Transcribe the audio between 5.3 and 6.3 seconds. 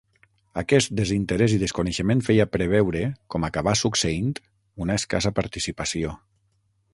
participació.